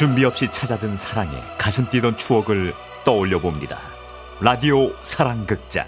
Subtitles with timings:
[0.00, 2.72] 준비 없이 찾아든 사랑에 가슴 뛰던 추억을
[3.04, 3.76] 떠올려 봅니다.
[4.40, 5.84] 라디오 사랑극장.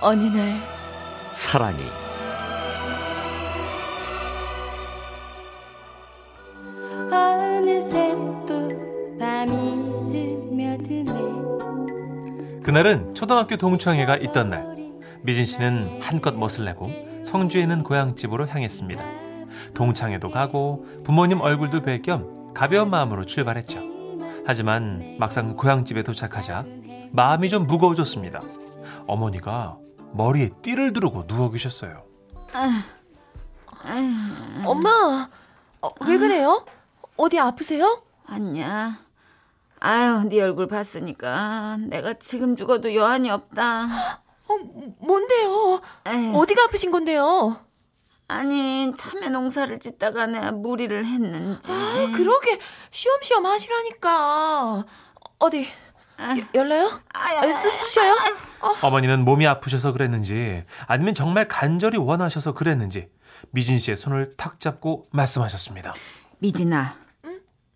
[0.00, 0.60] 어느 날
[1.32, 1.82] 사랑이
[7.10, 8.14] 어느새
[8.46, 8.70] 또
[9.18, 11.12] 밤이 스며드네
[12.62, 14.76] 그날은 초등학교 동창회가 있던 날
[15.22, 16.92] 미진 씨는 한껏 멋을 내고
[17.24, 19.02] 성주에 있는 고향집으로 향했습니다.
[19.74, 23.80] 동창회도 가고 부모님 얼굴도 뵐 겸 가벼운 마음으로 출발했죠.
[24.46, 26.64] 하지만 막상 고향집에 도착하자
[27.12, 28.40] 마음이 좀 무거워졌습니다.
[29.06, 29.78] 어머니가
[30.12, 32.04] 머리에 띠를 두르고 누워 계셨어요.
[34.64, 35.28] 엄마
[35.80, 36.64] 어, 왜 그래요?
[37.16, 38.02] 어디 아프세요?
[38.26, 38.98] 아니야.
[39.80, 44.22] 아유, 네 얼굴 봤으니까 내가 지금 죽어도 여한이 없다.
[44.48, 44.54] 어,
[45.00, 45.80] 뭔데요?
[46.08, 47.56] 에휴, 어디가 아프신 건데요?
[48.32, 51.68] 아니, 참외 농사를 짓다가 내가 무리를 했는지.
[51.70, 52.58] 아, 그러게
[52.90, 54.84] 쉬엄쉬엄 하시라니까.
[55.38, 55.66] 어디
[56.20, 56.86] 여- 열나요?
[57.12, 58.14] 아유, 아, 쑤- 쑤셔요?
[58.82, 63.10] 어머니는 몸이 아프셔서 그랬는지 아니면 정말 간절히 원하셔서 그랬는지
[63.50, 65.94] 미진 씨의 손을 탁 잡고 말씀하셨습니다.
[66.38, 66.96] 미진아,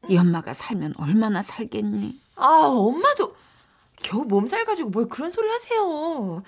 [0.09, 2.21] 이 엄마가 살면 얼마나 살겠니?
[2.37, 3.35] 아 엄마도
[4.03, 6.43] 겨우 몸살 가지고 뭘 그런 소리 하세요.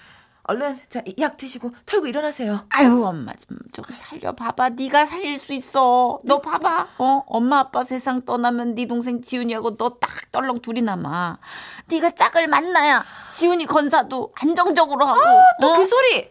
[0.48, 2.64] 얼른 자 약 드시고 털고 일어나세요.
[2.70, 4.70] 아유, 엄마 좀, 좀 살려 봐봐.
[4.70, 6.18] 네가 살릴 수 있어.
[6.24, 6.88] 너 봐봐.
[6.98, 7.22] 어?
[7.26, 11.38] 엄마 아빠 세상 떠나면 네 동생 지훈이하고 너 딱 떨렁 둘이 남아.
[11.86, 15.20] 네가 짝을 만나야 지훈이 건사도 안정적으로 하고.
[15.60, 15.76] 또 어?
[15.76, 16.30] 그 소리.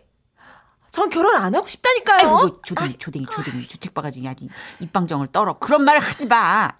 [0.89, 2.37] 전 결혼 안 하고 싶다니까요.
[2.37, 5.59] 아이고, 조댕이, 조댕이, 조댕이, 주책 바가지, 야, 이 입방정을 떨어.
[5.59, 6.71] 그런 말 하지 마.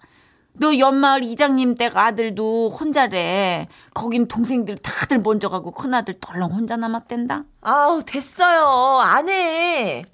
[0.58, 3.68] 너 연마을 이장님 댁 아들도 혼자래.
[3.94, 7.44] 거긴 동생들 다들 먼저 가고 큰아들 덜렁 혼자 남았댄다.
[7.60, 8.98] 아우 됐어요.
[9.00, 10.04] 안 해.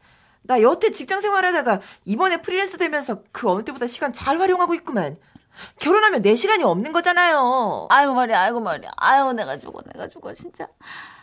[0.42, 5.16] 나 여태 직장 생활하다가 이번에 프리랜서 되면서 그 어느 때보다 시간 잘 활용하고 있구만.
[5.80, 7.86] 결혼하면 내 시간이 없는 거잖아요.
[7.88, 8.90] 아이고 말이야, 아이고 말이야.
[8.96, 10.66] 아유, 내가 죽어, 내가 죽어, 진짜.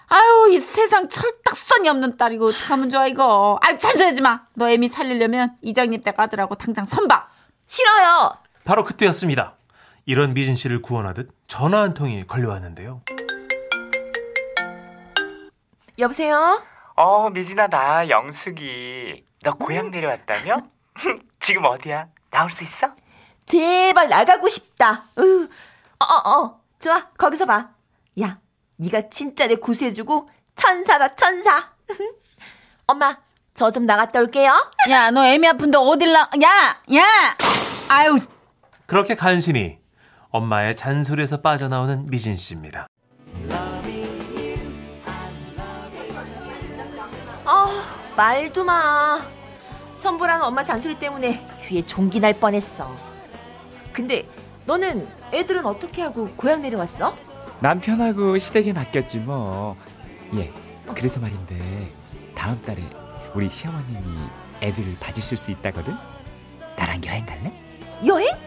[0.07, 3.59] 아유, 이 세상 철딱선이 없는 딸이고 어떡하면 좋아, 이거.
[3.61, 4.41] 아유, 잔소리하지 마.
[4.55, 7.27] 너 애미 살리려면 이장님 댁 아들하고 당장 선봐.
[7.67, 8.31] 싫어요.
[8.63, 9.55] 바로 그때였습니다.
[10.05, 13.01] 이런 미진 씨를 구원하듯 전화 한 통이 걸려왔는데요.
[15.99, 16.63] 여보세요?
[16.95, 19.23] 어, 미진아, 나 영숙이.
[19.43, 20.61] 너 고향 내려왔다며?
[21.39, 22.07] 지금 어디야?
[22.29, 22.91] 나올 수 있어?
[23.45, 25.03] 제발 나가고 싶다.
[25.17, 25.47] 으.
[25.99, 26.61] 어, 어, 어.
[26.79, 27.07] 좋아.
[27.17, 27.69] 거기서 봐.
[28.21, 28.39] 야,
[28.77, 31.71] 네가 진짜 내 구수해주고 천사다, 천사.
[32.87, 33.17] 엄마,
[33.53, 34.53] 저 좀 나갔다 올게요.
[34.89, 37.37] 야, 너 애미 아픈데 어딜 나, 야, 야!
[37.89, 38.17] 아유,
[38.91, 39.77] 그렇게 간신히
[40.31, 42.87] 엄마의 잔소리에서 빠져나오는 미진 씨입니다.
[47.45, 47.67] 아,
[48.17, 49.21] 말도 마.
[49.99, 52.93] 선보라는 엄마 잔소리 때문에 귀에 종기 날 뻔했어.
[53.93, 54.27] 근데
[54.65, 57.15] 너는 애들은 어떻게 하고 고향 내려왔어?
[57.61, 59.77] 남편하고 시댁에 맡겼지 뭐.
[60.35, 60.51] 예.
[60.93, 61.93] 그래서 말인데
[62.35, 62.83] 다음 달에
[63.33, 64.17] 우리 시어머님이
[64.61, 65.95] 애들을 봐주실 수 있다거든.
[66.75, 67.53] 나랑 여행 갈래?
[68.05, 68.40] 여행?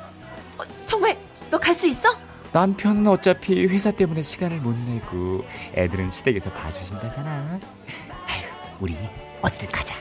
[0.65, 1.19] 어, 정말
[1.51, 2.09] 너 갈 수 있어?
[2.53, 5.45] 남편은 어차피 회사 때문에 시간을 못 내고
[5.75, 7.59] 애들은 시댁에서 봐주신다잖아.
[7.59, 8.97] 아휴, 우리
[9.43, 9.97] 어디든 가자.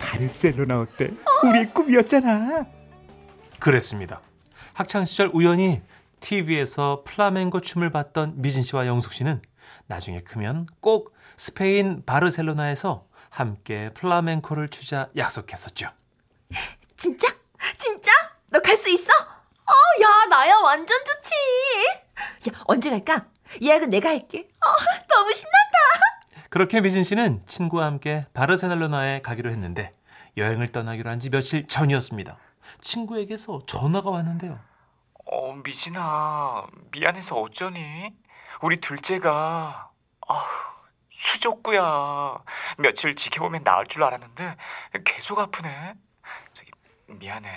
[0.00, 1.10] 바르셀로나 어때?
[1.44, 2.66] 우리의 꿈이었잖아.
[3.60, 4.20] 그랬습니다.
[4.74, 5.82] 학창 시절 우연히
[6.20, 9.40] TV에서 플라멩고 춤을 봤던 미진 씨와 영숙 씨는
[9.86, 15.88] 나중에 크면 꼭 스페인 바르셀로나에서 함께 플라멩코를 추자 약속했었죠.
[16.96, 17.28] 진짜?
[17.76, 18.10] 진짜?
[18.50, 19.12] 너 갈 수 있어?
[19.68, 21.34] 어, 야, 나야 완전 좋지.
[22.50, 23.26] 야, 언제 갈까?
[23.62, 24.48] 예약은 내가 할게.
[24.64, 24.68] 어,
[25.08, 25.78] 너무 신난다.
[26.50, 29.94] 그렇게 미진 씨는 친구와 함께 바르셀로나에 가기로 했는데
[30.36, 32.36] 여행을 떠나기로 한 지 며칠 전이었습니다.
[32.80, 34.58] 친구에게서 전화가 왔는데요.
[35.30, 38.14] 어, 미진아, 미안해서 어쩌니?
[38.62, 39.90] 우리 둘째가,
[40.28, 40.44] 아
[41.12, 42.38] 수족구야.
[42.78, 44.56] 며칠 지켜보면 나을 줄 알았는데,
[45.04, 45.94] 계속 아프네.
[46.54, 46.70] 저기,
[47.06, 47.48] 미안해.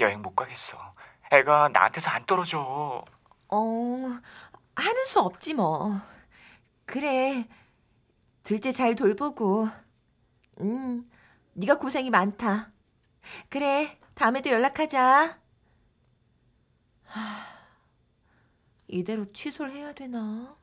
[0.00, 0.94] 여행 못 가겠어.
[1.32, 3.04] 애가 나한테서 안 떨어져.
[3.48, 3.56] 어,
[4.76, 5.92] 하는 수 없지 뭐.
[6.84, 7.48] 그래.
[8.42, 9.68] 둘째 잘 돌보고.
[10.60, 11.10] 음,
[11.54, 12.72] 네가 고생이 많다.
[13.48, 15.38] 그래, 다음에도 연락하자.
[17.04, 17.20] 하,
[18.88, 20.56] 이대로 취소를 해야 되나?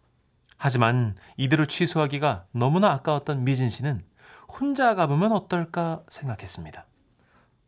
[0.58, 4.06] 하지만 이대로 취소하기가 너무나 아까웠던 미진 씨는
[4.48, 6.86] 혼자 가보면 어떨까 생각했습니다.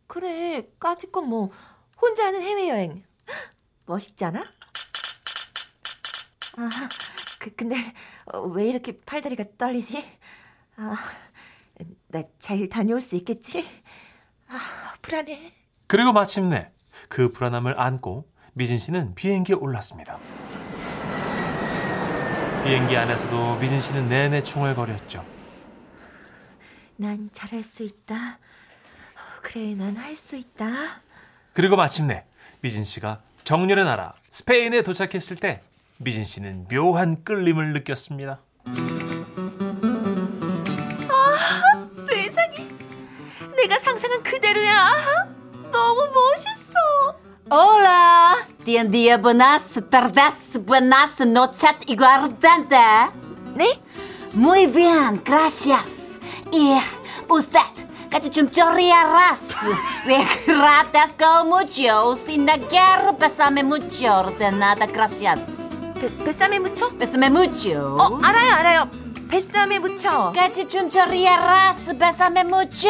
[0.07, 1.51] 그래, 까짓 건 뭐
[2.01, 3.03] 혼자 하는 해외여행.
[3.86, 4.42] 멋있잖아?
[6.57, 6.69] 아,
[7.39, 7.75] 그, 근데
[8.25, 10.03] 어, 왜 이렇게 팔다리가 떨리지?
[10.77, 10.95] 아,
[12.07, 13.65] 나 잘 다녀올 수 있겠지?
[14.48, 15.53] 아, 불안해.
[15.88, 16.71] 그리고 마침내
[17.09, 20.19] 그 불안함을 안고 미진 씨는 비행기에 올랐습니다.
[22.63, 25.25] 비행기 안에서도 미진 씨는 내내 중얼거렸죠.
[26.98, 28.15] 난 잘할 수 있다.
[28.15, 30.65] 어, 그래, 난 할 수 있다.
[31.53, 32.24] 그리고 마침내
[32.62, 35.62] 미진 씨가 정열의 나라 스페인에 도착했을 때
[35.98, 38.39] 미진 씨는 묘한 끌림을 느꼈습니다.
[42.07, 42.68] 세상에,
[43.56, 45.27] 내가 상상한 그대로야.
[45.71, 46.71] 너무 멋있어.
[47.50, 52.77] Hola, día día buenas tardes, buenas noches y guardante.
[53.56, 53.81] 네?
[54.33, 56.18] Muy bien, gracias.
[56.53, 56.80] Y
[57.30, 57.59] usted,
[58.12, 59.40] cachichumchorriarras.
[60.46, 65.40] Gracias con mucho, sin negar, besame mucho, de nada, gracias.
[66.02, 66.90] 배, 뱃삼에 묻혀?
[66.98, 67.96] Besame mucho.
[67.98, 68.90] 어, 알아요, 알아요.
[69.30, 70.34] 뱃삼에 묻혀.
[70.34, 72.90] Cachichumchorriarras, besame mucho.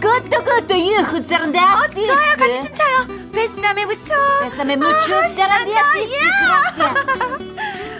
[0.00, 2.06] Good, good, you, gracias.
[2.06, 2.96] 좋아요, 같이 춤춰요.
[3.32, 4.14] 뱃삼에 묻혀.
[4.42, 5.34] Besame mucho, 아, gracias.
[5.34, 6.94] 신난다, Gracias.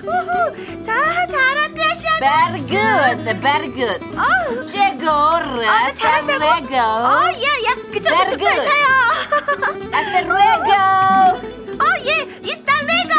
[0.08, 0.92] 우후, 자,
[1.27, 1.27] 시아.
[2.20, 4.00] Very good, very good.
[4.64, 6.44] Seguro, 아, hasta 잘한다고?
[6.74, 8.60] 어, 야, 야, 그쵸, Very 춤춰요, good.
[8.68, 8.86] 춰요.
[9.94, 10.74] Hasta luego.
[11.78, 12.10] 어, 예,
[12.42, 13.14] 이스탈레가.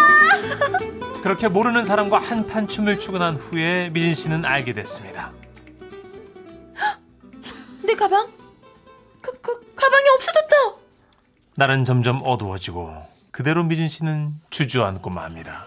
[1.21, 5.31] 그렇게 모르는 사람과 한판 춤을 추고 난 후에 미진 씨는 알게 됐습니다.
[7.83, 8.27] 내 가방?
[9.21, 10.55] 가, 가, 가방이 없어졌다.
[11.55, 15.65] 날은 점점 어두워지고 그대로 미진 씨는 주저앉고 맙니다.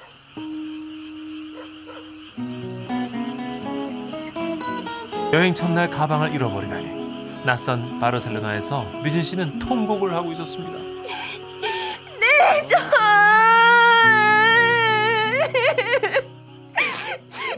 [5.32, 10.78] 여행 첫날 가방을 잃어버리다니 낯선 바르셀로나에서 미진 씨는 통곡을 하고 있었습니다.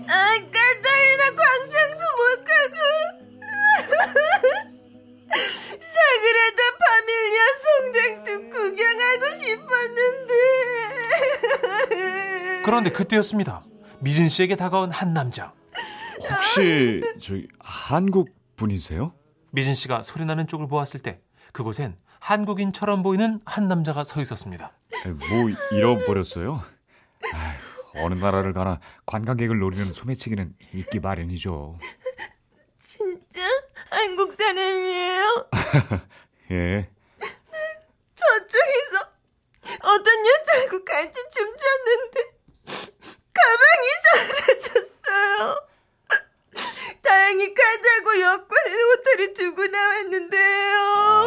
[0.06, 2.76] 아, 까탈리나 광장도 못 가고.
[5.80, 10.32] 사그라다 파밀리아 성당도 구경하고 싶었는데.
[12.64, 13.64] 그런데 그때였습니다.
[14.00, 15.52] 미진 씨에게 다가온 한 남자.
[16.30, 17.48] 혹시 저기
[17.86, 19.12] 한국 분이세요?
[19.50, 21.20] 미진 씨가 소리나는 쪽을 보았을 때
[21.52, 24.72] 그곳엔 한국인처럼 보이는 한 남자가 서 있었습니다.
[25.04, 26.62] 뭐 잃어버렸어요?
[27.34, 31.78] 아휴, 어느 나라를 가나 관광객을 노리는 소매치기는 있기 마련이죠.
[32.78, 33.42] 진짜
[33.90, 35.50] 한국 사람이에요?
[36.52, 36.90] 예.
[38.14, 39.12] 저쪽에서
[39.82, 42.20] 어떤 여자하고 같이 춤췄는데
[43.34, 43.88] 가방이
[44.62, 45.74] 사라졌어요.
[47.04, 47.52] 다행히
[48.20, 50.78] 여권을 호텔에 두고 나왔는데요.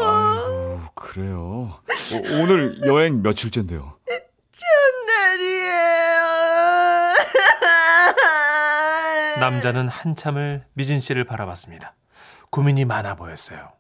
[0.03, 1.79] 아이고, 그래요.
[1.79, 3.97] 어, 오늘 여행 며칠째인데요?
[4.51, 6.17] 첫날이에요.
[9.39, 11.95] 남자는 한참을 미진 씨를 바라봤습니다.
[12.49, 13.71] 고민이 많아 보였어요.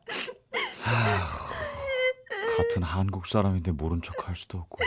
[2.57, 4.77] 같은 한국 사람인데 모른 척 할 수도 없고.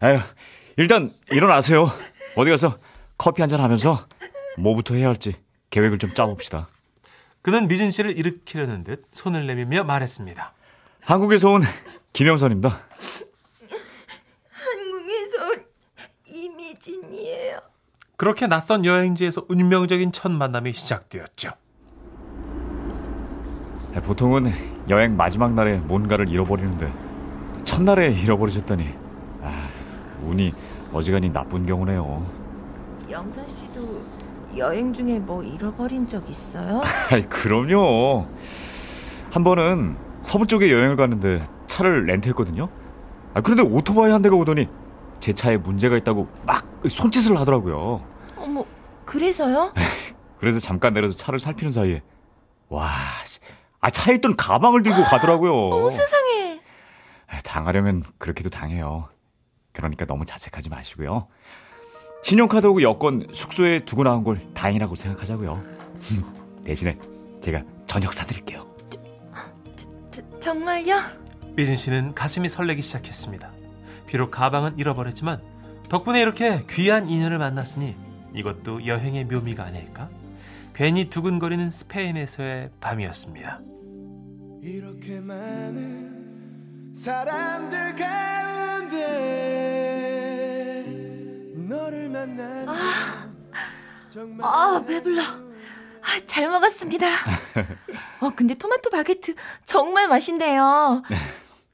[0.00, 0.18] 아휴,
[0.76, 1.90] 일단 일어나세요.
[2.36, 2.78] 어디 가서
[3.18, 4.06] 커피 한 잔 하면서
[4.58, 5.34] 뭐부터 해야 할지
[5.70, 6.68] 계획을 좀 짜봅시다.
[7.42, 10.52] 그는 미진 씨를 일으키려는 듯 손을 내밀며 말했습니다.
[11.00, 11.62] 한국에서 온
[12.12, 12.68] 김영선입니다.
[14.50, 15.64] 한국에서 온
[16.26, 17.60] 이미진이에요.
[18.16, 21.50] 그렇게 낯선 여행지에서 운명적인 첫 만남이 시작되었죠.
[23.94, 24.52] 아, 보통은
[24.88, 26.92] 여행 마지막 날에 뭔가를 잃어버리는데
[27.64, 28.94] 첫날에 잃어버리셨다니
[29.42, 29.68] 아,
[30.22, 30.52] 운이
[30.92, 32.26] 어지간히 나쁜 경우네요.
[33.10, 34.04] 영선 씨도
[34.58, 36.82] 여행 중에 뭐 잃어버린 적 있어요?
[37.10, 38.26] 아이 그럼요.
[39.30, 42.68] 한 번은 서부 쪽에 여행을 갔는데 차를 렌트했거든요.
[43.34, 44.68] 아 그런데 오토바이 한 대가 오더니
[45.20, 48.04] 제 차에 문제가 있다고 막 손짓을 하더라고요.
[48.36, 48.64] 어머,
[49.04, 49.72] 그래서요?
[50.38, 52.02] 그래서 잠깐 내려서 차를 살피는 사이에
[52.68, 52.90] 와,
[53.24, 53.40] 씨,
[53.80, 55.52] 아 차에 있던 가방을 들고 가더라고요.
[55.70, 56.60] 어, 세상에.
[57.28, 59.08] 아, 당하려면 그렇게도 당해요.
[59.72, 61.28] 그러니까 너무 자책하지 마시고요.
[62.26, 65.62] 신용카드하고 여권 숙소에 두고 나온 걸 다행이라고 생각하자고요.
[66.64, 66.98] 대신에
[67.40, 68.66] 제가 저녁 사드릴게요.
[70.10, 70.96] 저, 정말요?
[71.54, 73.52] 미진 씨는 가슴이 설레기 시작했습니다.
[74.08, 75.40] 비록 가방은 잃어버렸지만
[75.88, 77.94] 덕분에 이렇게 귀한 인연을 만났으니
[78.34, 80.08] 이것도 여행의 묘미가 아닐까?
[80.74, 83.60] 괜히 두근거리는 스페인에서의 밤이었습니다.
[84.62, 89.55] 이렇게 많은 사람들 가운데
[94.42, 95.22] 아, 배불러.
[95.22, 97.06] 아, 잘 먹었습니다.
[98.20, 101.02] 어, 근데 토마토 바게트 정말 맛있네요.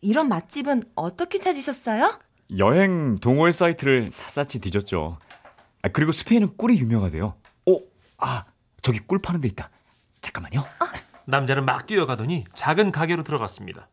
[0.01, 2.19] 이런 맛집은 어떻게 찾으셨어요?
[2.59, 5.19] 여행 동호회 사이트를 샅샅이 뒤졌죠.
[5.83, 7.35] 아, 그리고 스페인은 꿀이 유명하대요.
[7.67, 7.81] 오,
[8.19, 8.45] 아,
[8.81, 9.71] 저기 꿀 파는 데 있다.
[10.21, 10.65] 잠깐만요.
[11.27, 13.89] 남자는 막 뛰어가더니 작은 가게로 들어갔습니다.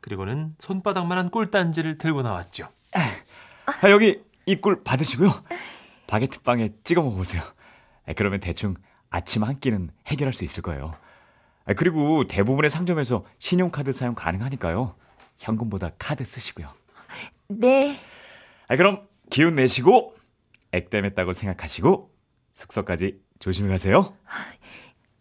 [0.00, 2.68] 그리고는 손바닥만한 꿀단지를 들고 나왔죠.
[3.66, 5.32] 아, 여기 이 꿀 받으시고요.
[6.08, 7.42] 바게트 빵에 찍어 먹어보세요.
[8.06, 8.74] 아, 그러면 대충
[9.10, 10.94] 아침 한 끼는 해결할 수 있을 거예요.
[11.64, 14.94] 아, 그리고 대부분의 상점에서 신용카드 사용 가능하니까요.
[15.38, 16.68] 현금보다 카드 쓰시고요.
[17.48, 17.98] 네.
[18.68, 20.14] 아, 그럼 기운 내시고
[20.72, 22.10] 액땜했다고 생각하시고
[22.54, 24.16] 숙소까지 조심히 가세요.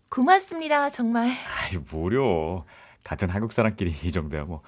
[0.10, 1.28] 고맙습니다, 정말.
[1.30, 2.66] 아이, 뭐려.
[3.04, 4.62] 같은 한국 사람끼리 이 정도야 뭐.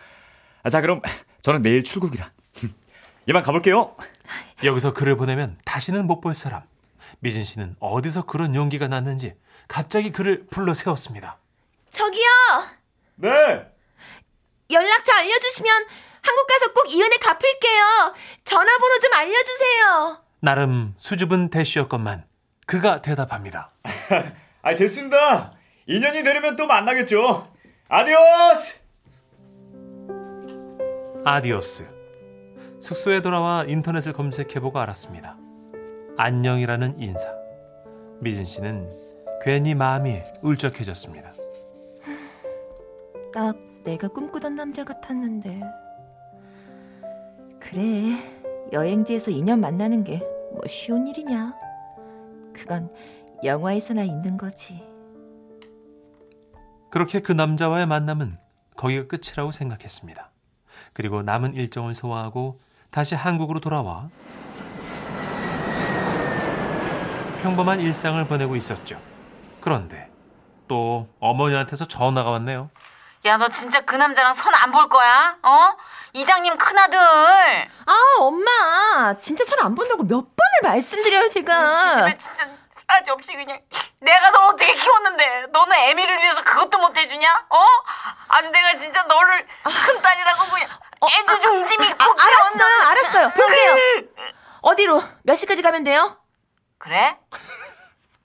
[0.64, 1.02] 아, 자, 그럼
[1.42, 2.32] 저는 내일 출국이라.
[3.28, 3.96] 이만 가볼게요.
[4.64, 6.64] 여기서 글을 보내면 다시는 못 볼 사람.
[7.20, 9.34] 미진 씨는 어디서 그런 용기가 났는지
[9.68, 11.38] 갑자기 그를 불러 세웠습니다.
[11.92, 12.24] 저기요!
[13.16, 13.30] 네.
[14.72, 15.86] 연락처 알려주시면
[16.22, 18.14] 한국 가서 꼭 이 은혜 갚을게요.
[18.44, 20.24] 전화번호 좀 알려주세요.
[20.42, 22.26] 나름 수줍은 대쉬였건만
[22.66, 23.72] 그가 대답합니다.
[24.62, 25.54] 아, 됐습니다.
[25.88, 27.52] 인연이 되려면 또 만나겠죠.
[27.90, 28.82] Adiós!
[31.26, 31.88] Adiós.
[32.82, 35.38] 숙소에 돌아와 인터넷을 검색해보고 알았습니다.
[36.18, 37.28] 안녕이라는 인사.
[38.20, 38.90] 미진 씨는
[39.42, 41.34] 괜히 마음이 울적해졌습니다.
[43.34, 45.62] 딱 내가 꿈꾸던 남자 같았는데.
[47.60, 48.20] 그래,
[48.72, 50.22] 여행지에서 인연 만나는 게
[50.54, 51.58] 뭐 쉬운 일이냐.
[52.54, 52.94] 그건
[53.44, 54.84] 영화에서나 있는 거지.
[56.92, 58.38] 그렇게 그 남자와의 만남은
[58.78, 60.30] 거기가 끝이라고 생각했습니다.
[60.94, 62.60] 그리고 남은 일정을 소화하고
[62.92, 64.10] 다시 한국으로 돌아와
[67.44, 68.98] 평범한 일상을 보내고 있었죠.
[69.60, 70.10] 그런데
[70.70, 72.70] 또 어머니한테서 전화가 왔네요.
[73.26, 75.36] 야, 너 진짜 그 남자랑 선 안 볼 거야?
[75.44, 75.76] 어?
[76.14, 76.98] 이장님 큰아들.
[76.98, 79.14] 아, 엄마.
[79.20, 82.06] 진짜 전안 본다고 몇 번을 말씀드려요, 제가.
[82.06, 82.48] 집에 진짜
[82.90, 83.60] 싸지 없이 그냥
[84.00, 87.46] 내가 너 어떻게 키웠는데 너는 애미를 위해서 그것도 못 해주냐?
[87.50, 87.58] 어?
[88.30, 90.70] 아니 내가 진짜 너를 큰 딸이라고 그냥
[91.06, 93.30] 애지중지 믿고 아, 알았어요, 알았어요.
[93.32, 93.76] 볼게요.
[94.62, 95.02] 어디로?
[95.24, 96.18] 몇 시까지 가면 돼요?
[96.84, 97.18] 그래?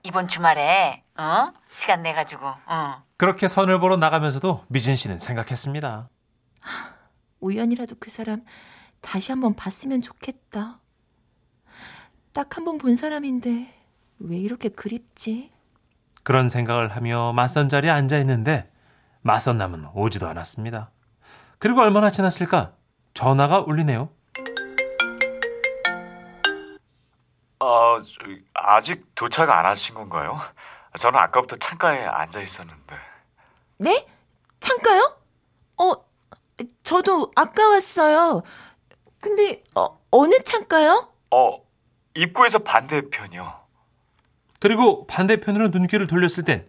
[0.02, 1.46] 이번 주말에 어?
[1.70, 3.04] 시간 내 가지고 어.
[3.16, 6.08] 그렇게 선을 보러 나가면서도 미진 씨는 생각했습니다.
[7.38, 8.44] 우연이라도 그 사람
[9.00, 10.80] 다시 한번 봤으면 좋겠다.
[12.32, 13.72] 딱 한 번 본 사람인데
[14.18, 15.52] 왜 이렇게 그립지?
[16.24, 18.68] 그런 생각을 하며 맞선 자리에 앉아 있는데
[19.22, 20.90] 맞선 남은 오지도 않았습니다.
[21.60, 22.72] 그리고 얼마나 지났을까?
[23.14, 24.10] 전화가 울리네요.
[27.98, 28.04] 어,
[28.54, 30.40] 아직 도착 안 하신 건가요?
[30.98, 32.96] 저는 아까부터 창가에 앉아 있었는데.
[33.78, 34.06] 네?
[34.60, 35.16] 창가요?
[35.78, 35.94] 어,
[36.82, 38.42] 저도 아까 왔어요.
[39.20, 41.12] 근데 어, 어느 창가요?
[41.30, 41.62] 어,
[42.14, 43.54] 입구에서 반대편이요.
[44.60, 46.68] 그리고 반대편으로 눈길을 돌렸을 땐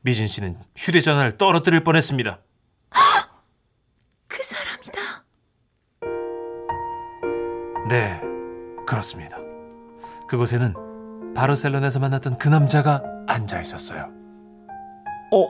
[0.00, 2.38] 미진 씨는 휴대전화를 떨어뜨릴 뻔했습니다.
[4.28, 5.24] 그 사람이다.
[7.88, 8.20] 네,
[8.86, 9.38] 그렇습니다.
[10.32, 14.10] 그곳에는 바르셀로나에서 만났던 그 남자가 앉아 있었어요.
[15.30, 15.42] 어,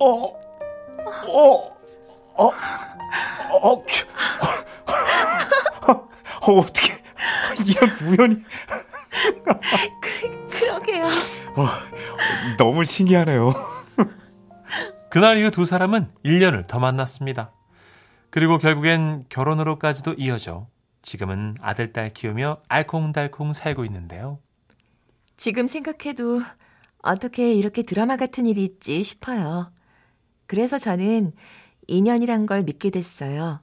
[0.00, 0.24] 어,
[1.28, 1.76] 어,
[2.36, 2.50] 어,
[3.50, 4.06] 어, 큐.
[6.48, 7.02] 어, 어떻게
[7.66, 8.42] 이런 우연이
[10.50, 11.06] 그러게요.
[12.56, 13.52] 너무 신기하네요.
[15.10, 17.52] 그날 이후 두 사람은 1년을 더 만났습니다.
[18.30, 20.66] 그리고 결국엔 결혼으로까지도 이어져
[21.06, 24.40] 지금은 아들, 딸 키우며 알콩달콩 살고 있는데요.
[25.36, 26.42] 지금 생각해도
[27.00, 29.70] 어떻게 이렇게 드라마 같은 일이 있지 싶어요.
[30.46, 31.32] 그래서 저는
[31.86, 33.60] 인연이란 걸 믿게 됐어요.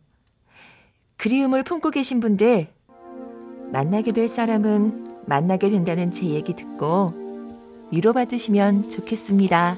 [1.17, 2.69] 그리움을 품고 계신 분들,
[3.73, 7.13] 만나게 될 사람은 만나게 된다는 제 얘기 듣고
[7.91, 9.75] 위로받으시면 좋겠습니다.